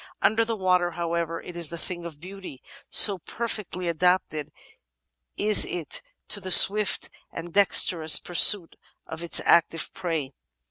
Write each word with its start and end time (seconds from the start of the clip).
Under 0.23 0.43
the 0.43 0.55
water, 0.55 0.89
however, 0.93 1.39
it 1.43 1.55
is 1.55 1.71
a 1.71 1.77
thing 1.77 2.05
of 2.05 2.19
beauty, 2.19 2.63
so 2.89 3.19
perfectly 3.19 3.87
adapted 3.87 4.51
is 5.37 5.63
it 5.63 6.01
to 6.29 6.39
the 6.41 6.49
swift 6.49 7.11
and 7.31 7.53
dexterous 7.53 8.17
pur 8.17 8.33
suit 8.33 8.77
of 9.05 9.21
its 9.21 9.39
active 9.45 9.93
prey. 9.93 10.33